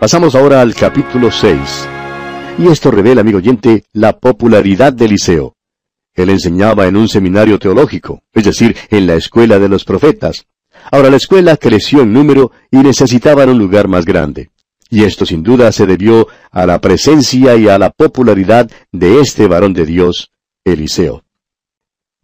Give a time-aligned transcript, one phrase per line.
[0.00, 1.88] Pasamos ahora al capítulo 6.
[2.58, 5.56] Y esto revela, amigo oyente, la popularidad de Eliseo.
[6.14, 10.46] Él enseñaba en un seminario teológico, es decir, en la escuela de los profetas.
[10.92, 14.50] Ahora la escuela creció en número y necesitaban un lugar más grande.
[14.90, 19.46] Y esto sin duda se debió a la presencia y a la popularidad de este
[19.46, 20.30] varón de Dios,
[20.62, 21.24] Eliseo.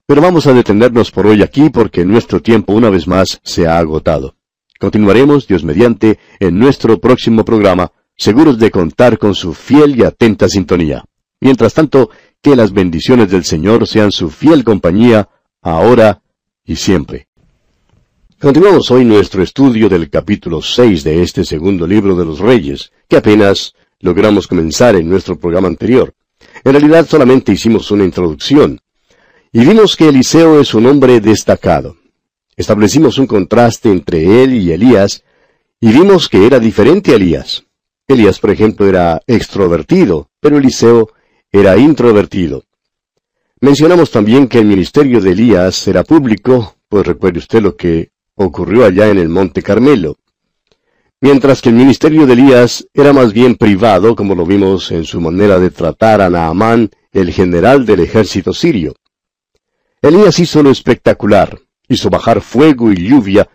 [0.07, 3.79] Pero vamos a detenernos por hoy aquí porque nuestro tiempo una vez más se ha
[3.79, 4.35] agotado.
[4.83, 10.49] Continuaremos, Dios mediante, en nuestro próximo programa, seguros de contar con su fiel y atenta
[10.49, 11.05] sintonía.
[11.41, 12.11] Mientras tanto,
[12.43, 15.29] que las bendiciones del Señor sean su fiel compañía,
[15.61, 16.23] ahora
[16.65, 17.29] y siempre.
[18.41, 23.19] Continuamos hoy nuestro estudio del capítulo 6 de este segundo libro de los Reyes, que
[23.19, 26.13] apenas logramos comenzar en nuestro programa anterior.
[26.65, 28.81] En realidad solamente hicimos una introducción.
[29.53, 32.02] Y vimos que Eliseo es un hombre destacado.
[32.57, 35.25] Establecimos un contraste entre él y Elías,
[35.81, 37.65] y vimos que era diferente a Elías.
[38.07, 41.11] Elías, por ejemplo, era extrovertido, pero Eliseo
[41.51, 42.65] era introvertido.
[43.61, 48.85] Mencionamos también que el ministerio de Elías era público, pues recuerde usted lo que ocurrió
[48.85, 50.17] allá en el Monte Carmelo.
[51.21, 55.21] Mientras que el ministerio de Elías era más bien privado, como lo vimos en su
[55.21, 58.95] manera de tratar a Naamán, el general del ejército sirio.
[60.01, 63.49] Elías hizo lo espectacular, hizo bajar fuego y lluvia,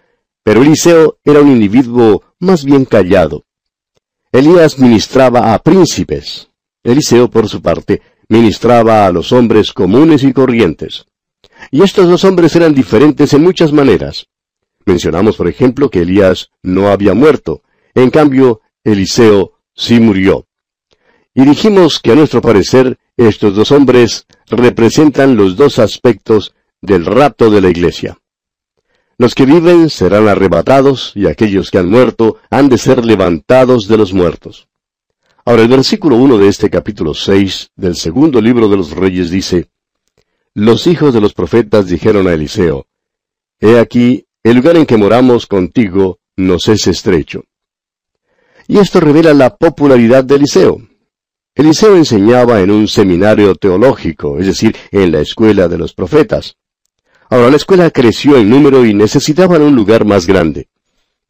[0.44, 3.46] pero Eliseo era un individuo más bien callado.
[4.32, 6.50] Elías ministraba a príncipes.
[6.84, 11.06] Eliseo, por su parte, ministraba a los hombres comunes y corrientes.
[11.72, 14.28] Y estos dos hombres eran diferentes en muchas maneras.
[14.86, 17.62] Mencionamos, por ejemplo, que Elías no había muerto,
[17.94, 20.48] en cambio, Eliseo sí murió.
[21.34, 27.50] Y dijimos que a nuestro parecer estos dos hombres representan los dos aspectos del rapto
[27.50, 28.18] de la iglesia.
[29.18, 33.98] Los que viven serán arrebatados y aquellos que han muerto han de ser levantados de
[33.98, 34.68] los muertos.
[35.44, 39.70] Ahora el versículo 1 de este capítulo 6 del segundo libro de los reyes dice,
[40.54, 42.86] Los hijos de los profetas dijeron a Eliseo,
[43.60, 47.44] He aquí, el lugar en que moramos contigo nos es estrecho.
[48.68, 50.82] Y esto revela la popularidad de Eliseo.
[51.56, 56.57] Eliseo enseñaba en un seminario teológico, es decir, en la escuela de los profetas.
[57.30, 60.70] Ahora la escuela creció en número y necesitaban un lugar más grande.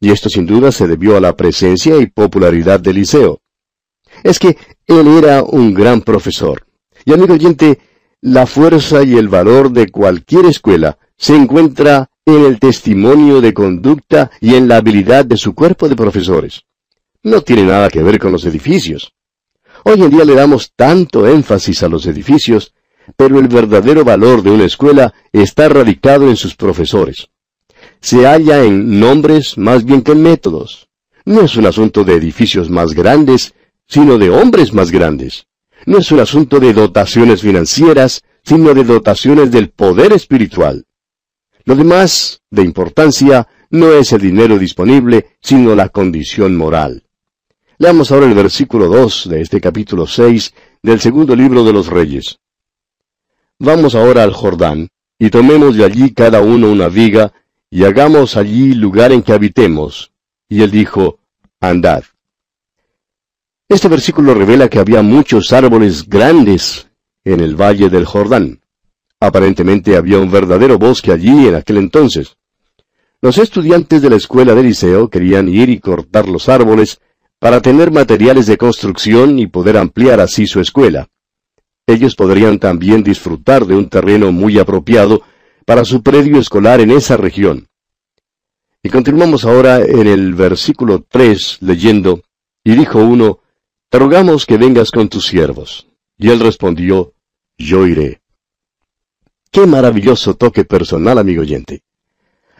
[0.00, 3.40] Y esto sin duda se debió a la presencia y popularidad de Eliseo.
[4.22, 6.66] Es que él era un gran profesor.
[7.04, 7.80] Y amigo oyente,
[8.20, 14.30] la fuerza y el valor de cualquier escuela se encuentra en el testimonio de conducta
[14.40, 16.62] y en la habilidad de su cuerpo de profesores.
[17.22, 19.12] No tiene nada que ver con los edificios.
[19.84, 22.74] Hoy en día le damos tanto énfasis a los edificios
[23.16, 27.28] pero el verdadero valor de una escuela está radicado en sus profesores.
[28.00, 30.88] Se halla en nombres más bien que en métodos.
[31.24, 33.54] No es un asunto de edificios más grandes,
[33.86, 35.46] sino de hombres más grandes.
[35.86, 40.86] No es un asunto de dotaciones financieras, sino de dotaciones del poder espiritual.
[41.64, 47.04] Lo demás, de importancia, no es el dinero disponible, sino la condición moral.
[47.78, 52.38] Leamos ahora el versículo 2 de este capítulo 6 del segundo libro de los Reyes.
[53.60, 54.88] Vamos ahora al Jordán,
[55.18, 57.32] y tomemos de allí cada uno una viga,
[57.68, 60.12] y hagamos allí lugar en que habitemos.
[60.48, 61.18] Y él dijo,
[61.60, 62.04] Andad.
[63.68, 66.88] Este versículo revela que había muchos árboles grandes
[67.24, 68.60] en el valle del Jordán.
[69.18, 72.36] Aparentemente había un verdadero bosque allí en aquel entonces.
[73.20, 77.00] Los estudiantes de la escuela de Liceo querían ir y cortar los árboles
[77.40, 81.08] para tener materiales de construcción y poder ampliar así su escuela
[81.88, 85.22] ellos podrían también disfrutar de un terreno muy apropiado
[85.64, 87.66] para su predio escolar en esa región.
[88.82, 92.20] Y continuamos ahora en el versículo 3 leyendo,
[92.62, 93.40] y dijo uno,
[93.88, 95.88] Te rogamos que vengas con tus siervos.
[96.18, 97.14] Y él respondió,
[97.56, 98.20] Yo iré.
[99.50, 101.80] Qué maravilloso toque personal, amigo oyente.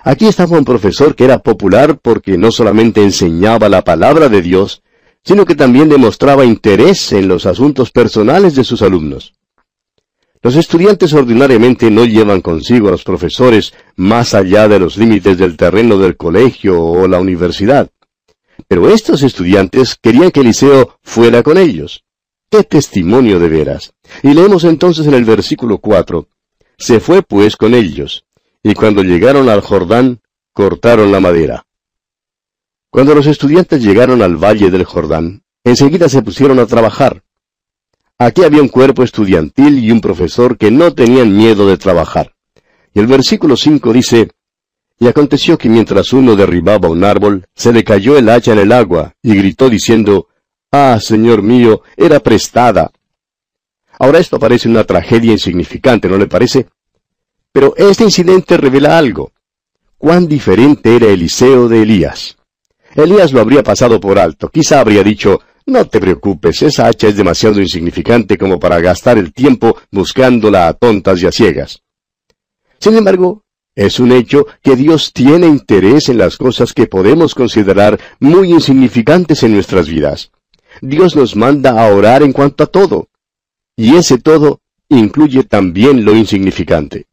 [0.03, 4.83] Aquí estaba un profesor que era popular porque no solamente enseñaba la palabra de Dios,
[5.29, 9.35] sino que también demostraba interés en los asuntos personales de sus alumnos.
[10.41, 15.59] Los estudiantes ordinariamente no llevan consigo a los profesores más allá de los límites del
[15.59, 17.91] terreno del colegio o la universidad.
[18.69, 22.05] Pero estos estudiantes querían que Eliseo fuera con ellos.
[22.51, 23.93] ¡Qué testimonio de veras!
[24.23, 26.27] Y leemos entonces en el versículo 4,
[26.79, 28.25] Se fue pues con ellos,
[28.63, 30.21] y cuando llegaron al Jordán,
[30.55, 31.68] cortaron la madera.
[32.91, 37.23] Cuando los estudiantes llegaron al valle del Jordán, enseguida se pusieron a trabajar.
[38.17, 42.35] Aquí había un cuerpo estudiantil y un profesor que no tenían miedo de trabajar.
[42.95, 44.31] Y el versículo 5 dice,
[44.99, 48.73] Y aconteció que mientras uno derribaba un árbol, se le cayó el hacha en el
[48.73, 50.29] agua, y gritó diciendo,
[50.73, 52.91] Ah, Señor mío, era prestada.
[53.99, 56.69] Ahora esto parece una tragedia insignificante, ¿no le parece?
[57.53, 59.33] Pero este incidente revela algo.
[59.99, 62.38] Cuán diferente era Eliseo de Elías.
[62.99, 64.49] Elías lo habría pasado por alto.
[64.49, 69.33] Quizá habría dicho, no te preocupes, esa hacha es demasiado insignificante como para gastar el
[69.33, 71.83] tiempo buscándola a tontas y a ciegas.
[72.81, 73.45] Sin embargo,
[73.77, 79.45] es un hecho que Dios tiene interés en las cosas que podemos considerar muy insignificantes
[79.45, 80.33] en nuestras vidas.
[80.81, 83.11] Dios nos manda a orar en cuanto a todo.
[83.77, 87.07] Y ese todo incluye también lo insignificante.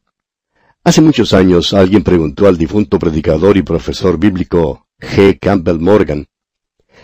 [0.84, 5.38] Hace muchos años alguien preguntó al difunto predicador y profesor bíblico G.
[5.39, 6.27] Campbell Morgan,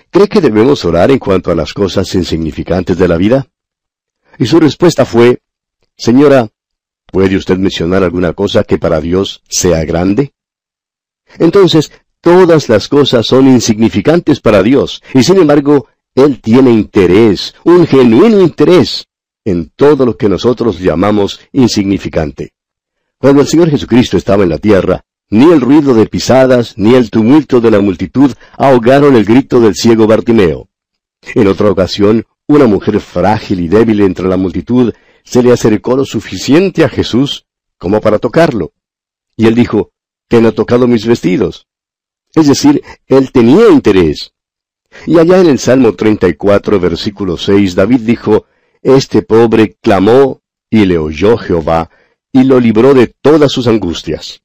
[0.09, 3.47] ¿cree que debemos orar en cuanto a las cosas insignificantes de la vida?
[4.37, 5.41] Y su respuesta fue,
[5.97, 6.49] Señora,
[7.11, 10.33] ¿puede usted mencionar alguna cosa que para Dios sea grande?
[11.37, 11.91] Entonces,
[12.21, 18.41] todas las cosas son insignificantes para Dios, y sin embargo, Él tiene interés, un genuino
[18.41, 19.07] interés,
[19.43, 22.53] en todo lo que nosotros llamamos insignificante.
[23.17, 27.09] Cuando el Señor Jesucristo estaba en la tierra, ni el ruido de pisadas, ni el
[27.09, 30.67] tumulto de la multitud ahogaron el grito del ciego Bartimeo.
[31.35, 34.93] En otra ocasión, una mujer frágil y débil entre la multitud
[35.23, 37.45] se le acercó lo suficiente a Jesús
[37.77, 38.73] como para tocarlo.
[39.37, 39.91] Y él dijo,
[40.27, 41.65] ¿quién ha tocado mis vestidos?
[42.35, 44.33] Es decir, él tenía interés.
[45.07, 48.47] Y allá en el Salmo 34, versículo 6, David dijo,
[48.81, 51.89] Este pobre clamó, y le oyó Jehová,
[52.33, 54.41] y lo libró de todas sus angustias.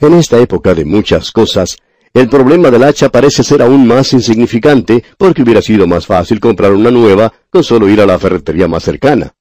[0.00, 1.76] En esta época de muchas cosas,
[2.12, 6.72] el problema del hacha parece ser aún más insignificante porque hubiera sido más fácil comprar
[6.72, 9.34] una nueva con solo ir a la ferretería más cercana.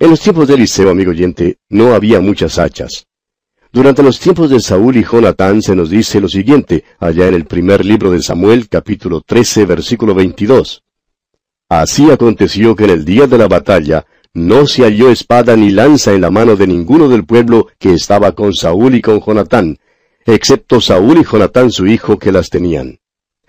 [0.00, 3.06] En los tiempos de Eliseo, amigo oyente, no había muchas hachas.
[3.72, 7.44] Durante los tiempos de Saúl y Jonatán se nos dice lo siguiente, allá en el
[7.44, 10.82] primer libro de Samuel, capítulo 13, versículo 22.
[11.68, 14.06] Así aconteció que en el día de la batalla,
[14.36, 18.32] no se halló espada ni lanza en la mano de ninguno del pueblo que estaba
[18.32, 19.78] con Saúl y con Jonatán,
[20.26, 23.00] excepto Saúl y Jonatán su hijo que las tenían.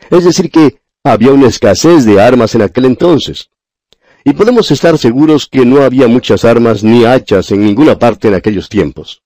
[0.10, 3.50] Es decir que había una escasez de armas en aquel entonces.
[4.24, 8.36] Y podemos estar seguros que no había muchas armas ni hachas en ninguna parte en
[8.36, 9.24] aquellos tiempos.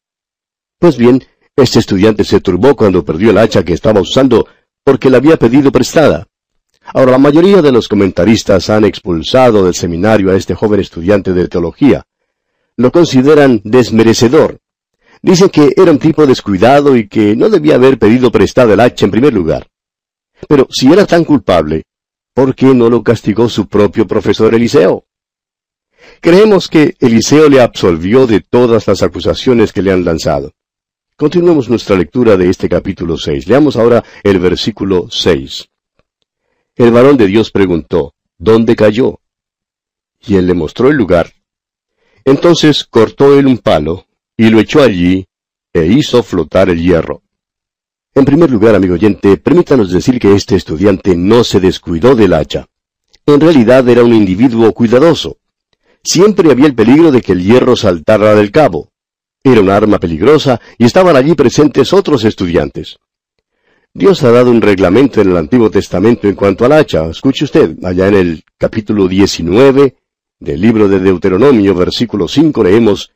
[0.79, 1.23] Pues bien,
[1.55, 4.47] este estudiante se turbó cuando perdió el hacha que estaba usando
[4.83, 6.27] porque la había pedido prestada.
[6.93, 11.47] Ahora, la mayoría de los comentaristas han expulsado del seminario a este joven estudiante de
[11.47, 12.03] teología.
[12.75, 14.59] Lo consideran desmerecedor.
[15.21, 19.05] Dicen que era un tipo descuidado y que no debía haber pedido prestado el hacha
[19.05, 19.67] en primer lugar.
[20.47, 21.83] Pero si era tan culpable,
[22.33, 25.05] ¿por qué no lo castigó su propio profesor Eliseo?
[26.19, 30.51] Creemos que Eliseo le absolvió de todas las acusaciones que le han lanzado.
[31.15, 33.47] Continuemos nuestra lectura de este capítulo 6.
[33.47, 35.69] Leamos ahora el versículo 6.
[36.75, 39.19] El varón de Dios preguntó, ¿dónde cayó?
[40.21, 41.33] Y él le mostró el lugar.
[42.23, 44.05] Entonces cortó él un palo,
[44.37, 45.25] y lo echó allí,
[45.73, 47.23] e hizo flotar el hierro.
[48.13, 52.67] En primer lugar, amigo oyente, permítanos decir que este estudiante no se descuidó del hacha.
[53.25, 55.37] En realidad era un individuo cuidadoso.
[56.03, 58.91] Siempre había el peligro de que el hierro saltara del cabo.
[59.43, 62.97] Era un arma peligrosa y estaban allí presentes otros estudiantes.
[63.93, 67.09] Dios ha dado un reglamento en el Antiguo Testamento en cuanto al hacha.
[67.09, 69.95] Escuche usted, allá en el capítulo 19
[70.39, 73.11] del libro de Deuteronomio, versículo 5, leemos,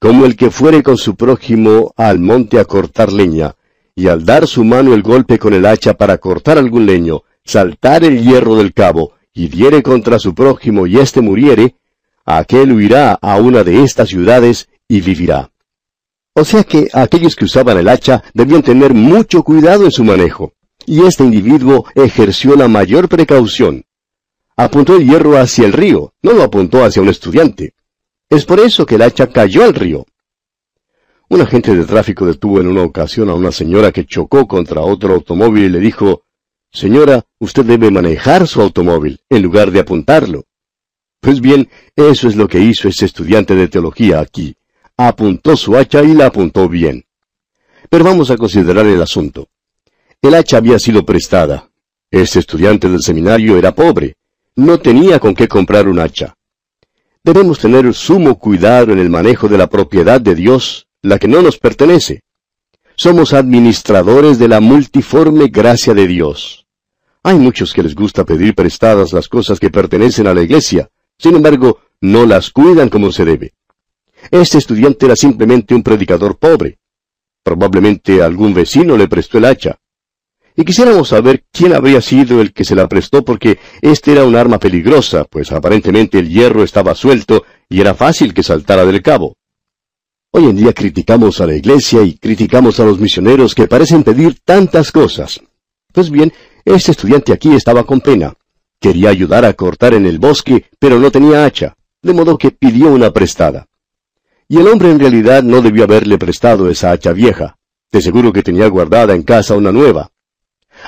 [0.00, 3.54] Como el que fuere con su prójimo al monte a cortar leña,
[3.94, 8.02] y al dar su mano el golpe con el hacha para cortar algún leño, saltar
[8.02, 11.76] el hierro del cabo, y diere contra su prójimo y éste muriere,
[12.24, 15.52] aquel huirá a una de estas ciudades y vivirá.
[16.38, 20.52] O sea que aquellos que usaban el hacha debían tener mucho cuidado en su manejo.
[20.84, 23.84] Y este individuo ejerció la mayor precaución.
[24.54, 27.72] Apuntó el hierro hacia el río, no lo apuntó hacia un estudiante.
[28.28, 30.04] Es por eso que el hacha cayó al río.
[31.30, 35.14] Un agente de tráfico detuvo en una ocasión a una señora que chocó contra otro
[35.14, 36.24] automóvil y le dijo,
[36.70, 40.44] Señora, usted debe manejar su automóvil en lugar de apuntarlo.
[41.18, 44.54] Pues bien, eso es lo que hizo este estudiante de teología aquí
[44.96, 47.04] apuntó su hacha y la apuntó bien.
[47.90, 49.48] Pero vamos a considerar el asunto.
[50.22, 51.70] El hacha había sido prestada.
[52.10, 54.16] Este estudiante del seminario era pobre.
[54.54, 56.34] No tenía con qué comprar un hacha.
[57.22, 61.42] Debemos tener sumo cuidado en el manejo de la propiedad de Dios, la que no
[61.42, 62.22] nos pertenece.
[62.94, 66.66] Somos administradores de la multiforme gracia de Dios.
[67.22, 70.88] Hay muchos que les gusta pedir prestadas las cosas que pertenecen a la iglesia,
[71.18, 73.52] sin embargo, no las cuidan como se debe.
[74.30, 76.78] Este estudiante era simplemente un predicador pobre.
[77.42, 79.78] Probablemente algún vecino le prestó el hacha.
[80.56, 84.36] Y quisiéramos saber quién habría sido el que se la prestó porque este era un
[84.36, 89.36] arma peligrosa, pues aparentemente el hierro estaba suelto y era fácil que saltara del cabo.
[90.32, 94.40] Hoy en día criticamos a la iglesia y criticamos a los misioneros que parecen pedir
[94.44, 95.40] tantas cosas.
[95.92, 96.32] Pues bien,
[96.64, 98.34] este estudiante aquí estaba con pena.
[98.80, 102.88] Quería ayudar a cortar en el bosque, pero no tenía hacha, de modo que pidió
[102.88, 103.66] una prestada.
[104.48, 107.58] Y el hombre en realidad no debió haberle prestado esa hacha vieja.
[107.90, 110.10] De seguro que tenía guardada en casa una nueva.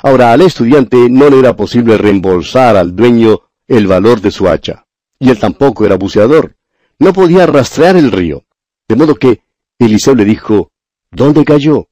[0.02, 4.86] Ahora, al estudiante no le era posible reembolsar al dueño el valor de su hacha.
[5.18, 6.56] Y él tampoco era buceador.
[6.98, 8.44] No podía rastrear el río.
[8.88, 9.42] De modo que
[9.78, 10.70] Eliseo le dijo,
[11.10, 11.88] ¿Dónde cayó?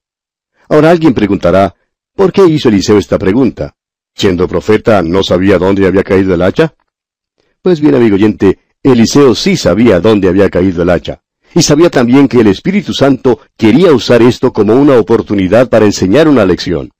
[0.68, 1.74] Ahora alguien preguntará,
[2.14, 3.76] ¿por qué hizo Eliseo esta pregunta?
[4.14, 6.74] Siendo profeta, ¿no sabía dónde había caído el hacha?
[7.62, 11.22] Pues bien, amigo oyente, Eliseo sí sabía dónde había caído el hacha.
[11.54, 16.28] Y sabía también que el Espíritu Santo quería usar esto como una oportunidad para enseñar
[16.28, 16.90] una lección.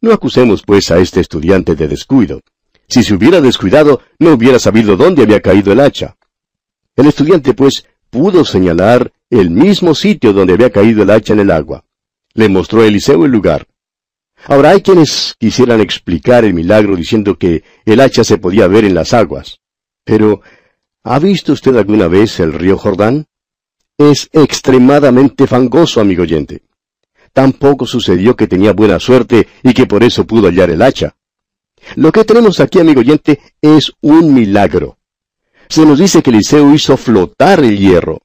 [0.00, 2.40] No acusemos, pues, a este estudiante de descuido.
[2.88, 6.16] Si se hubiera descuidado, no hubiera sabido dónde había caído el hacha.
[6.96, 11.50] El estudiante, pues, pudo señalar el mismo sitio donde había caído el hacha en el
[11.50, 11.84] agua.
[12.34, 13.66] Le mostró a Eliseo el lugar.
[14.46, 18.94] Ahora hay quienes quisieran explicar el milagro diciendo que el hacha se podía ver en
[18.94, 19.60] las aguas.
[20.04, 20.40] Pero,
[21.02, 23.26] ¿ha visto usted alguna vez el río Jordán?
[23.98, 26.62] Es extremadamente fangoso, amigo oyente.
[27.32, 31.16] Tampoco sucedió que tenía buena suerte y que por eso pudo hallar el hacha.
[31.96, 34.98] Lo que tenemos aquí, amigo oyente, es un milagro.
[35.68, 38.22] Se nos dice que Eliseo hizo flotar el hierro.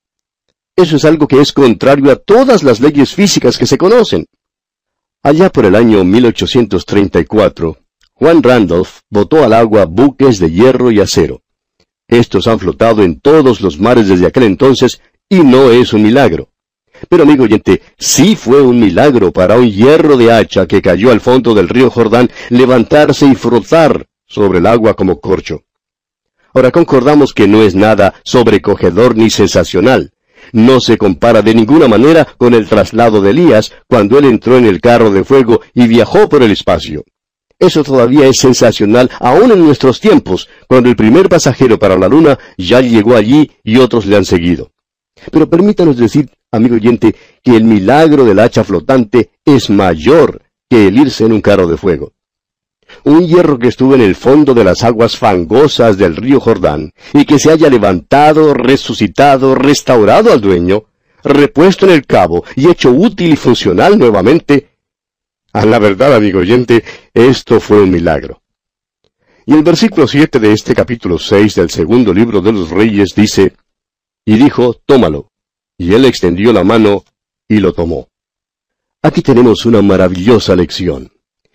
[0.76, 4.28] Eso es algo que es contrario a todas las leyes físicas que se conocen.
[5.24, 7.78] Allá por el año 1834,
[8.14, 11.42] Juan Randolph botó al agua buques de hierro y acero.
[12.08, 15.02] Estos han flotado en todos los mares desde aquel entonces
[15.34, 16.50] y no es un milagro.
[17.10, 21.22] Pero amigo oyente, sí fue un milagro para un hierro de hacha que cayó al
[21.22, 25.64] fondo del río Jordán levantarse y frotar sobre el agua como corcho.
[26.54, 30.12] Ahora concordamos que no es nada sobrecogedor ni sensacional.
[30.52, 34.66] No se compara de ninguna manera con el traslado de Elías cuando él entró en
[34.66, 37.04] el carro de fuego y viajó por el espacio.
[37.58, 42.38] Eso todavía es sensacional aún en nuestros tiempos, cuando el primer pasajero para la luna
[42.56, 44.73] ya llegó allí y otros le han seguido.
[45.32, 50.98] Pero permítanos decir amigo oyente, que el milagro del hacha flotante es mayor que el
[50.98, 52.14] irse en un carro de fuego.
[53.04, 57.26] Un hierro que estuvo en el fondo de las aguas fangosas del río Jordán, y
[57.26, 60.86] que se haya levantado, resucitado, restaurado al dueño,
[61.24, 64.70] repuesto en el cabo y hecho útil y funcional nuevamente.
[65.54, 68.42] A la verdad, amigo oyente, esto fue un milagro.
[69.46, 73.54] Y el versículo 7 de este capítulo 6 del segundo libro de los Reyes dice,
[74.26, 75.30] Y dijo, tómalo,
[75.78, 77.04] y él extendió la mano
[77.48, 78.08] y lo tomó.
[79.02, 81.12] Aquí tenemos una maravillosa lección.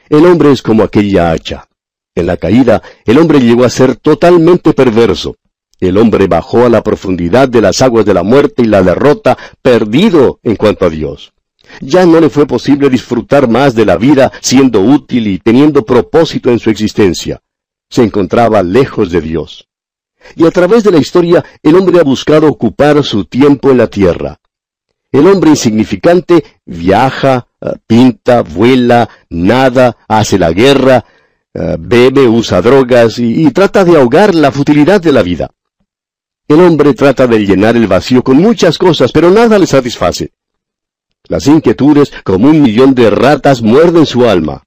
[0.09, 1.69] El hombre es como aquella hacha.
[2.15, 5.37] En la caída, el hombre llegó a ser totalmente perverso.
[5.81, 9.39] El hombre bajó a la profundidad de las aguas de la muerte y la derrota,
[9.63, 11.33] perdido en cuanto a Dios.
[11.81, 16.51] Ya no le fue posible disfrutar más de la vida siendo útil y teniendo propósito
[16.51, 17.41] en su existencia.
[17.89, 19.68] Se encontraba lejos de Dios.
[20.37, 23.87] Y a través de la historia el hombre ha buscado ocupar su tiempo en la
[23.87, 24.39] tierra.
[25.11, 31.05] El hombre insignificante viaja, eh, pinta, vuela, nada, hace la guerra,
[31.55, 35.51] eh, bebe, usa drogas y, y trata de ahogar la futilidad de la vida.
[36.47, 40.33] El hombre trata de llenar el vacío con muchas cosas, pero nada le satisface.
[41.25, 44.63] Las inquietudes, como un millón de ratas, muerden su alma.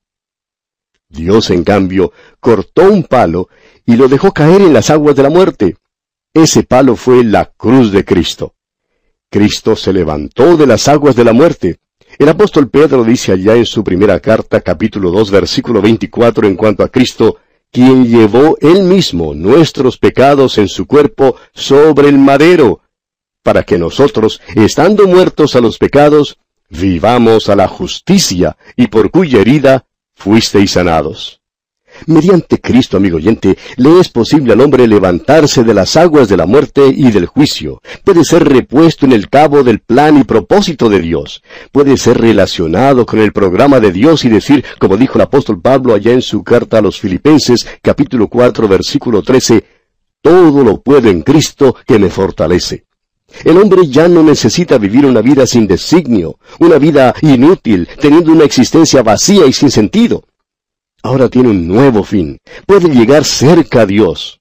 [1.10, 3.50] Dios, en cambio, cortó un palo
[3.86, 5.78] y lo dejó caer en las aguas de la muerte.
[6.34, 8.56] Ese palo fue la cruz de Cristo.
[9.30, 11.80] Cristo se levantó de las aguas de la muerte.
[12.20, 16.84] El apóstol Pedro dice allá en su primera carta, capítulo 2, versículo 24, en cuanto
[16.84, 17.38] a Cristo,
[17.72, 22.82] quien llevó él mismo nuestros pecados en su cuerpo sobre el madero,
[23.44, 26.38] para que nosotros, estando muertos a los pecados,
[26.70, 31.41] vivamos a la justicia, y por cuya herida fuisteis sanados.
[32.08, 36.46] Mediante Cristo, amigo oyente, le es posible al hombre levantarse de las aguas de la
[36.46, 37.82] muerte y del juicio.
[38.04, 41.44] Puede ser repuesto en el cabo del plan y propósito de Dios.
[41.72, 45.94] Puede ser relacionado con el programa de Dios y decir, como dijo el apóstol Pablo
[45.94, 49.64] allá en su carta a los Filipenses, capítulo 4, versículo 13,
[50.22, 52.86] todo lo puedo en Cristo que me fortalece.
[53.46, 58.44] El hombre ya no necesita vivir una vida sin designio, una vida inútil, teniendo una
[58.44, 60.26] existencia vacía y sin sentido
[61.04, 62.38] ahora tiene un nuevo fin.
[62.66, 64.40] Puede llegar cerca a Dios.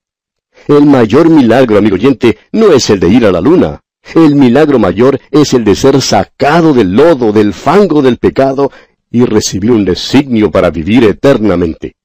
[0.69, 3.81] El mayor milagro, amigo oyente, no es el de ir a la luna.
[4.15, 8.71] El milagro mayor es el de ser sacado del lodo, del fango del pecado,
[9.11, 11.97] y recibir un designio para vivir eternamente.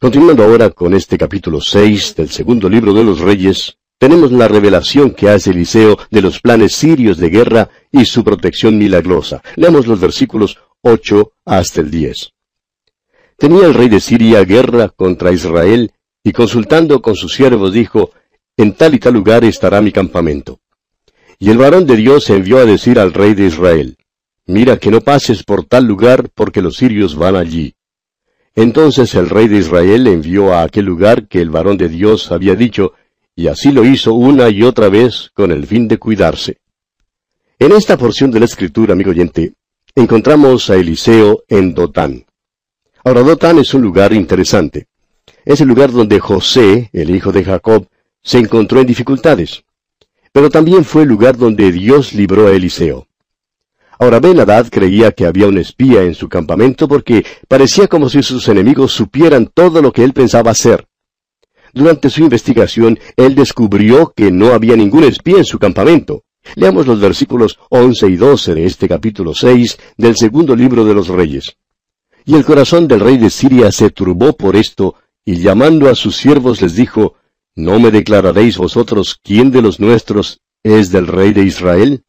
[0.00, 5.10] Continuando ahora con este capítulo 6 del segundo libro de los Reyes, tenemos la revelación
[5.10, 9.42] que hace Eliseo de los planes sirios de guerra y su protección milagrosa.
[9.56, 12.32] Leamos los versículos 8 hasta el 10.
[13.38, 15.92] Tenía el rey de Siria guerra contra Israel,
[16.24, 18.10] y consultando con sus siervos dijo,
[18.56, 20.58] En tal y tal lugar estará mi campamento.
[21.38, 23.96] Y el varón de Dios envió a decir al rey de Israel,
[24.44, 27.74] Mira que no pases por tal lugar, porque los sirios van allí.
[28.56, 32.56] Entonces el rey de Israel envió a aquel lugar que el varón de Dios había
[32.56, 32.94] dicho,
[33.36, 36.58] y así lo hizo una y otra vez con el fin de cuidarse.
[37.60, 39.52] En esta porción de la escritura, amigo oyente,
[39.94, 42.24] encontramos a Eliseo en Dotán.
[43.04, 44.86] Ahora, Dotán es un lugar interesante.
[45.44, 47.86] Es el lugar donde José, el hijo de Jacob,
[48.22, 49.64] se encontró en dificultades.
[50.32, 53.06] Pero también fue el lugar donde Dios libró a Eliseo.
[53.98, 58.22] Ahora Ben Hadad creía que había un espía en su campamento porque parecía como si
[58.22, 60.86] sus enemigos supieran todo lo que él pensaba hacer.
[61.72, 66.24] Durante su investigación, él descubrió que no había ningún espía en su campamento.
[66.54, 71.08] Leamos los versículos 11 y 12 de este capítulo 6 del segundo libro de los
[71.08, 71.56] Reyes.
[72.28, 76.18] Y el corazón del rey de Siria se turbó por esto, y llamando a sus
[76.18, 77.14] siervos les dijo,
[77.56, 82.04] ¿No me declararéis vosotros quién de los nuestros es del rey de Israel?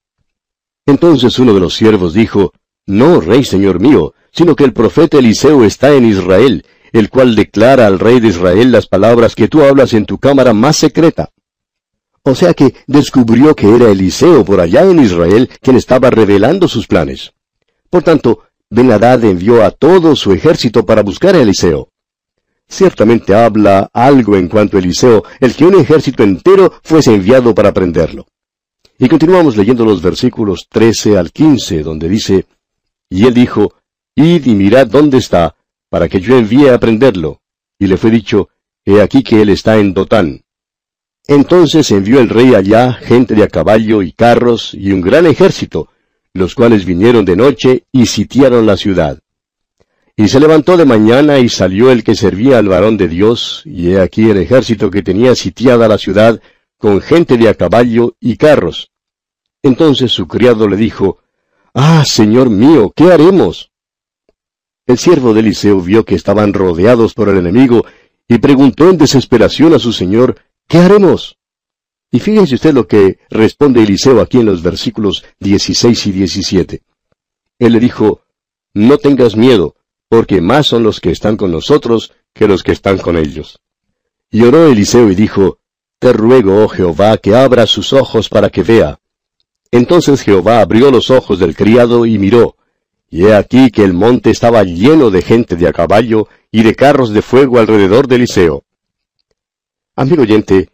[0.85, 2.51] Entonces uno de los siervos dijo,
[2.85, 7.88] No, rey señor mío, sino que el profeta Eliseo está en Israel, el cual declara
[7.88, 11.29] al rey de Israel las palabras que tú hablas en tu cámara más secreta.
[12.23, 16.88] O sea que descubrió que era Eliseo por allá en Israel quien estaba revelando sus
[16.88, 17.31] planes.
[17.89, 21.89] Por tanto, Ben-Hadad envió a todo su ejército para buscar a Eliseo.
[22.67, 27.73] Ciertamente habla algo en cuanto a Eliseo, el que un ejército entero fuese enviado para
[27.73, 28.27] prenderlo.
[28.99, 32.45] Y continuamos leyendo los versículos 13 al 15, donde dice,
[33.10, 33.73] Y él dijo,
[34.15, 35.55] Id y mirad dónde está,
[35.89, 37.41] para que yo envíe a prenderlo.
[37.79, 38.49] Y le fue dicho,
[38.86, 40.43] He aquí que él está en Dotán.
[41.27, 45.89] Entonces envió el rey allá gente de a caballo y carros y un gran ejército,
[46.39, 49.19] los cuales vinieron de noche y sitiaron la ciudad.
[50.17, 53.91] Y se levantó de mañana y salió el que servía al varón de Dios, y
[53.91, 56.41] he aquí el ejército que tenía sitiada la ciudad,
[56.78, 58.91] con gente de a caballo y carros.
[59.63, 61.19] Entonces su criado le dijo,
[61.73, 63.71] Ah, señor mío, ¿qué haremos?
[64.86, 67.86] El siervo de Eliseo vio que estaban rodeados por el enemigo
[68.28, 70.36] y preguntó en desesperación a su señor,
[70.67, 71.38] ¿qué haremos?
[72.12, 76.82] Y fíjense usted lo que responde Eliseo aquí en los versículos 16 y 17.
[77.60, 78.22] Él le dijo,
[78.74, 79.76] No tengas miedo,
[80.08, 83.60] porque más son los que están con nosotros que los que están con ellos.
[84.32, 85.60] Y oró Eliseo y dijo,
[86.00, 89.00] te ruego, oh Jehová, que abra sus ojos para que vea.
[89.69, 92.56] Entonces Jehová abrió los ojos del criado y miró,
[93.10, 96.74] y he aquí que el monte estaba lleno de gente de a caballo y de
[96.74, 98.63] carros de fuego alrededor de Eliseo.
[99.95, 100.69] Amigo oyente,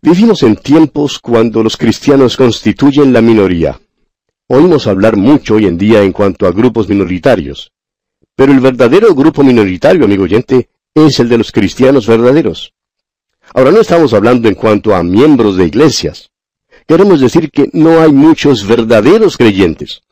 [0.00, 3.80] vivimos en tiempos cuando los cristianos constituyen la minoría.
[4.48, 7.72] Oímos hablar mucho hoy en día en cuanto a grupos minoritarios.
[8.34, 12.74] Pero el verdadero grupo minoritario, amigo oyente, es el de los cristianos verdaderos.
[13.54, 16.30] Ahora no estamos hablando en cuanto a miembros de iglesias.
[16.86, 20.02] Queremos decir que no hay muchos verdaderos creyentes.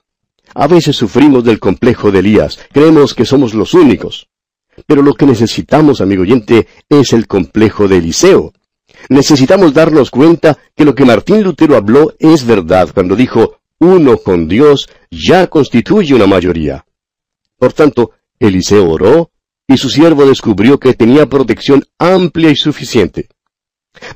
[0.55, 4.29] A veces sufrimos del complejo de Elías, creemos que somos los únicos.
[4.87, 8.53] Pero lo que necesitamos, amigo oyente, es el complejo de Eliseo.
[9.09, 14.47] Necesitamos darnos cuenta que lo que Martín Lutero habló es verdad cuando dijo, uno con
[14.47, 16.85] Dios ya constituye una mayoría.
[17.59, 19.31] Por tanto, Eliseo oró,
[19.67, 23.29] y su siervo descubrió que tenía protección amplia y suficiente.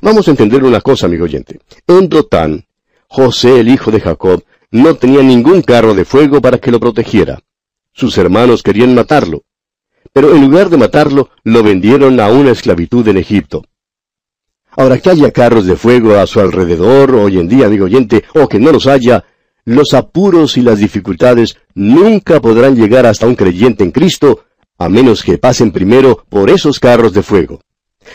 [0.01, 1.59] Vamos a entender una cosa, amigo oyente.
[1.87, 2.65] En Dotán,
[3.07, 7.39] José, el hijo de Jacob, no tenía ningún carro de fuego para que lo protegiera.
[7.93, 9.43] Sus hermanos querían matarlo.
[10.11, 13.63] Pero en lugar de matarlo, lo vendieron a una esclavitud en Egipto.
[14.77, 18.47] Ahora que haya carros de fuego a su alrededor hoy en día, amigo oyente, o
[18.47, 19.23] que no los haya,
[19.63, 24.45] los apuros y las dificultades nunca podrán llegar hasta un creyente en Cristo
[24.77, 27.61] a menos que pasen primero por esos carros de fuego.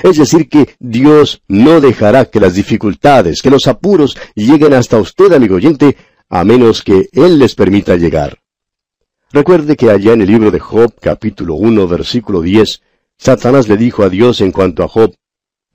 [0.03, 5.33] Es decir, que Dios no dejará que las dificultades, que los apuros lleguen hasta usted,
[5.33, 5.97] amigo oyente,
[6.29, 8.39] a menos que Él les permita llegar.
[9.33, 12.83] Recuerde que allá en el libro de Job, capítulo 1, versículo 10,
[13.17, 15.15] Satanás le dijo a Dios en cuanto a Job,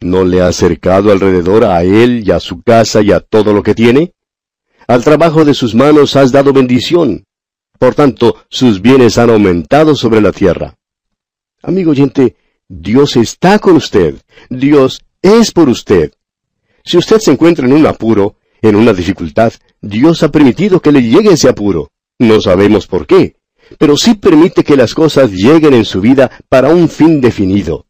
[0.02, 3.64] ¿no le ha acercado alrededor a él y a su casa y a todo lo
[3.64, 4.14] que tiene?
[4.88, 7.26] Al trabajo de sus manos has dado bendición,
[7.78, 10.76] por tanto, sus bienes han aumentado sobre la tierra.
[11.62, 12.36] Amigo oyente,
[12.68, 14.16] Dios está con usted.
[14.50, 16.14] Dios es por usted.
[16.84, 21.04] Si usted se encuentra en un apuro, En una dificultad, Dios ha permitido que le
[21.04, 21.92] llegue ese apuro.
[22.18, 23.36] No sabemos por qué,
[23.78, 27.86] pero sí permite que las cosas lleguen en su vida para un fin definido.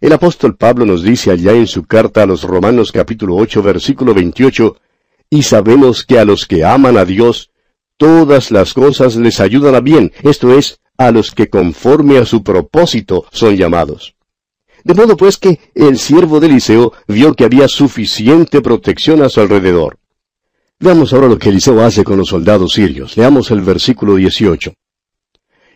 [0.00, 4.14] El apóstol Pablo nos dice allá en su carta a los Romanos capítulo 8 versículo
[4.14, 4.76] 28,
[5.28, 7.50] y sabemos que a los que aman a Dios,
[7.96, 12.44] todas las cosas les ayudan a bien, esto es, a los que conforme a su
[12.44, 14.14] propósito son llamados.
[14.84, 19.40] De modo pues que el siervo de Eliseo vio que había suficiente protección a su
[19.40, 19.98] alrededor.
[20.78, 23.16] Veamos ahora lo que Eliseo hace con los soldados sirios.
[23.16, 24.72] Leamos el versículo 18.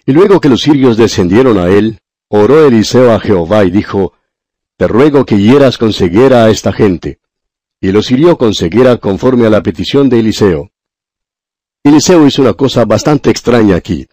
[0.06, 1.98] Y luego que los sirios descendieron a él,
[2.34, 4.14] oró Eliseo a Jehová y dijo,
[4.76, 7.20] Te ruego que hieras con ceguera a esta gente.
[7.78, 10.70] Y los hirió con ceguera conforme a la petición de Eliseo.
[11.84, 14.06] Eliseo hizo una cosa bastante extraña aquí.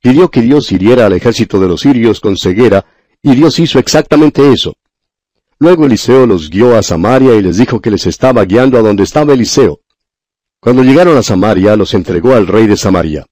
[0.00, 2.86] Pidió que Dios hiriera al ejército de los sirios con ceguera,
[3.22, 4.74] y Dios hizo exactamente eso.
[5.58, 9.02] Luego Eliseo los guió a Samaria y les dijo que les estaba guiando a donde
[9.02, 9.80] estaba Eliseo.
[10.58, 13.26] Cuando llegaron a Samaria, los entregó al rey de Samaria.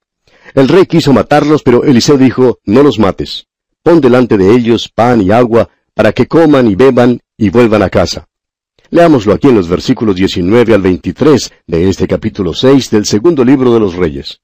[0.55, 3.46] El rey quiso matarlos, pero Eliseo dijo, no los mates.
[3.87, 7.88] Pon delante de ellos pan y agua, para que coman y beban y vuelvan a
[7.88, 8.27] casa.
[8.90, 13.72] Leámoslo aquí en los versículos 19 al 23 de este capítulo 6 del segundo libro
[13.72, 14.40] de los Reyes.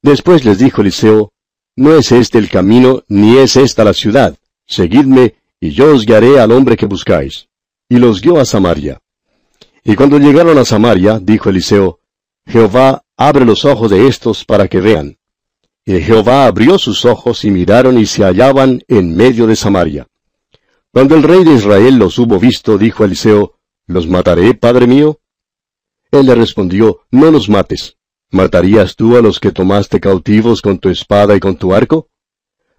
[0.00, 1.34] Después les dijo Eliseo,
[1.76, 4.34] No es este el camino, ni es esta la ciudad.
[4.66, 7.48] Seguidme, y yo os guiaré al hombre que buscáis.
[7.86, 8.98] Y los guió a Samaria.
[9.84, 11.98] Y cuando llegaron a Samaria, dijo Eliseo,
[12.46, 15.18] Jehová abre los ojos de estos para que vean.
[15.84, 20.06] Y Jehová abrió sus ojos y miraron y se hallaban en medio de Samaria.
[20.92, 25.20] Cuando el rey de Israel los hubo visto, dijo Eliseo, ¿Los mataré, padre mío?
[26.10, 27.96] Él le respondió, No los mates.
[28.30, 32.08] ¿Matarías tú a los que tomaste cautivos con tu espada y con tu arco?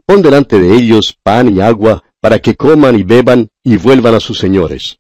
[0.06, 4.20] Pon delante de ellos pan y agua, para que coman y beban y vuelvan a
[4.20, 5.00] sus señores.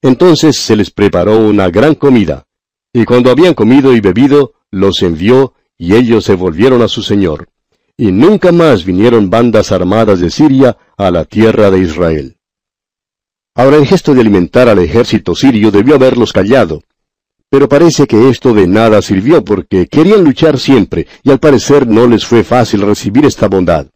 [0.00, 2.46] Entonces se les preparó una gran comida,
[2.92, 7.48] y cuando habían comido y bebido, los envió, y ellos se volvieron a su señor
[7.96, 12.36] y nunca más vinieron bandas armadas de Siria a la tierra de Israel.
[13.54, 16.82] Ahora el gesto de alimentar al ejército sirio debió haberlos callado,
[17.48, 22.08] pero parece que esto de nada sirvió porque querían luchar siempre y al parecer no
[22.08, 23.86] les fue fácil recibir esta bondad.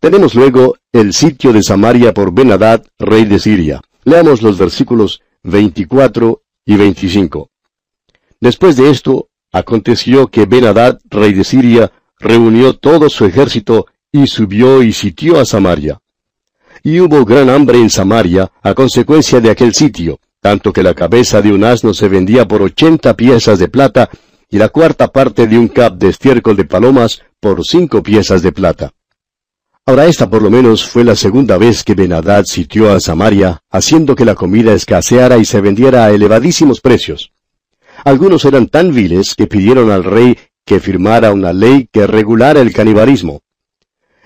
[0.00, 3.82] Tenemos luego el sitio de Samaria por Benadad, rey de Siria.
[4.04, 7.50] Leamos los versículos 24 y 25.
[8.40, 14.82] Después de esto, aconteció que Benadad, rey de Siria, reunió todo su ejército y subió
[14.82, 16.00] y sitió a Samaria.
[16.82, 21.40] Y hubo gran hambre en Samaria a consecuencia de aquel sitio, tanto que la cabeza
[21.40, 24.10] de un asno se vendía por ochenta piezas de plata,
[24.50, 28.52] y la cuarta parte de un cap de estiércol de palomas por cinco piezas de
[28.52, 28.92] plata.
[29.86, 34.14] Ahora esta por lo menos fue la segunda vez que Benadad sitió a Samaria, haciendo
[34.14, 37.32] que la comida escaseara y se vendiera a elevadísimos precios.
[38.04, 42.72] Algunos eran tan viles que pidieron al rey que firmara una ley que regulara el
[42.72, 43.42] canibalismo.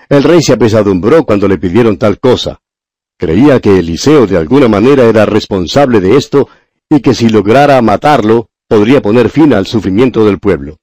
[0.09, 2.61] El rey se apesadumbró cuando le pidieron tal cosa.
[3.17, 6.47] Creía que Eliseo de alguna manera era responsable de esto
[6.89, 10.77] y que si lograra matarlo, podría poner fin al sufrimiento del pueblo.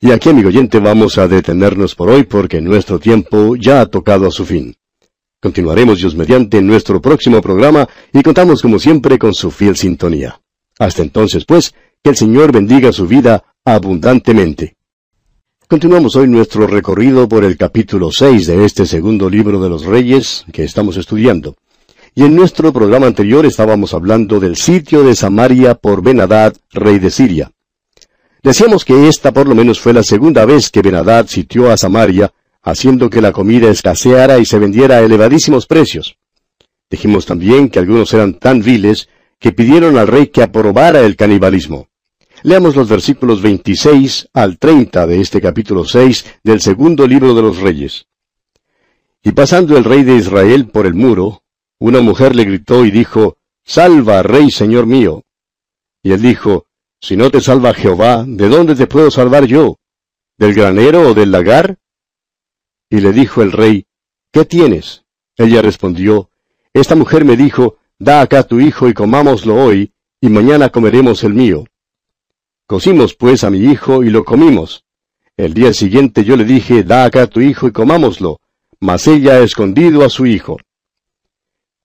[0.00, 4.26] Y aquí, amigo oyente, vamos a detenernos por hoy porque nuestro tiempo ya ha tocado
[4.26, 4.74] a su fin.
[5.40, 10.40] Continuaremos Dios mediante en nuestro próximo programa y contamos como siempre con su fiel sintonía.
[10.78, 14.76] Hasta entonces, pues, que el Señor bendiga su vida abundantemente.
[15.66, 20.44] Continuamos hoy nuestro recorrido por el capítulo 6 de este segundo libro de los Reyes
[20.52, 21.56] que estamos estudiando.
[22.14, 27.10] Y en nuestro programa anterior estábamos hablando del sitio de Samaria por Benadad, rey de
[27.10, 27.50] Siria.
[28.42, 32.32] Decíamos que esta por lo menos fue la segunda vez que Benadad sitió a Samaria,
[32.62, 36.16] haciendo que la comida escaseara y se vendiera a elevadísimos precios.
[36.90, 39.08] Dijimos también que algunos eran tan viles
[39.38, 41.88] que pidieron al rey que aprobara el canibalismo.
[42.42, 47.58] Leamos los versículos 26 al 30 de este capítulo 6 del segundo libro de los
[47.58, 48.06] Reyes.
[49.22, 51.42] Y pasando el rey de Israel por el muro,
[51.78, 55.24] una mujer le gritó y dijo, Salva, rey señor mío.
[56.02, 56.66] Y él dijo,
[57.00, 59.78] Si no te salva Jehová, ¿de dónde te puedo salvar yo?
[60.36, 61.78] ¿Del granero o del lagar?
[62.88, 63.86] Y le dijo el rey,
[64.32, 65.04] ¿qué tienes?
[65.36, 66.30] Ella respondió,
[66.72, 71.34] Esta mujer me dijo, Da acá tu hijo y comámoslo hoy, y mañana comeremos el
[71.34, 71.64] mío.
[72.66, 74.84] Cocimos pues a mi hijo y lo comimos.
[75.36, 78.40] El día siguiente yo le dije, da acá tu hijo y comámoslo,
[78.78, 80.58] mas ella ha escondido a su hijo.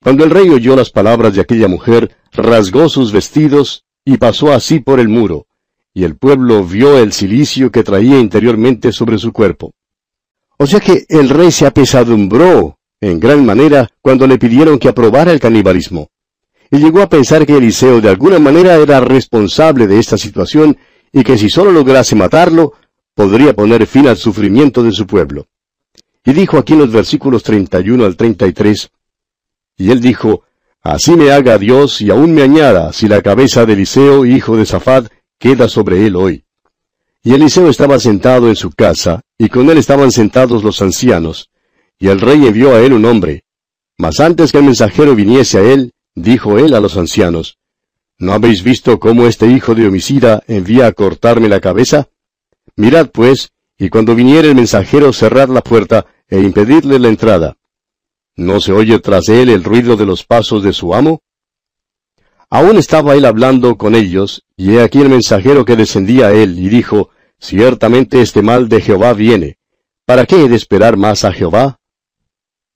[0.03, 4.79] Cuando el rey oyó las palabras de aquella mujer, rasgó sus vestidos y pasó así
[4.79, 5.47] por el muro,
[5.93, 9.73] y el pueblo vio el cilicio que traía interiormente sobre su cuerpo.
[10.57, 15.31] O sea que el rey se apesadumbró en gran manera cuando le pidieron que aprobara
[15.31, 16.09] el canibalismo.
[16.71, 20.75] y llegó a pensar que Eliseo de alguna manera era responsable de esta situación
[21.11, 22.73] y que si solo lograse matarlo,
[23.13, 25.45] podría poner fin al sufrimiento de su pueblo.
[26.25, 28.89] Y dijo aquí en los versículos 31 al 33,
[29.77, 30.43] y él dijo,
[30.81, 34.65] Así me haga Dios y aún me añada si la cabeza de Eliseo, hijo de
[34.65, 36.45] Safad, queda sobre él hoy.
[37.21, 41.49] Y Eliseo estaba sentado en su casa, y con él estaban sentados los ancianos,
[42.03, 43.45] y el rey envió a él un hombre.
[43.97, 47.59] Mas antes que el mensajero viniese a él, dijo él a los ancianos,
[48.17, 52.09] ¿No habéis visto cómo este hijo de homicida envía a cortarme la cabeza?
[52.75, 57.55] Mirad pues, y cuando viniere el mensajero cerrad la puerta e impedirle la entrada.
[58.35, 61.21] ¿No se oye tras él el ruido de los pasos de su amo?
[62.49, 66.59] Aún estaba él hablando con ellos, y he aquí el mensajero que descendía a él,
[66.59, 69.55] y dijo, Ciertamente este mal de Jehová viene.
[70.03, 71.79] ¿Para qué he de esperar más a Jehová?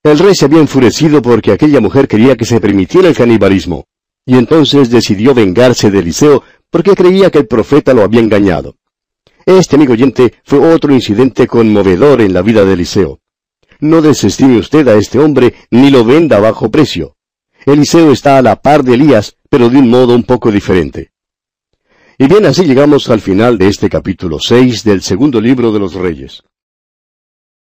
[0.04, 3.86] El rey se había enfurecido porque aquella mujer quería que se permitiera el canibalismo,
[4.26, 8.76] y entonces decidió vengarse de Eliseo porque creía que el profeta lo había engañado.
[9.46, 13.20] Este amigo oyente fue otro incidente conmovedor en la vida de Eliseo.
[13.80, 17.16] No desestime usted a este hombre ni lo venda a bajo precio.
[17.66, 21.12] Eliseo está a la par de Elías, pero de un modo un poco diferente.
[22.18, 25.94] Y bien, así llegamos al final de este capítulo 6 del segundo libro de los
[25.94, 26.44] Reyes.